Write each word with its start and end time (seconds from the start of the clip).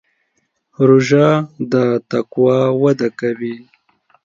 روژه 0.87 1.27
د 1.71 1.73
تقوا 2.09 2.59
وده 2.83 3.09
کوي. 3.19 3.55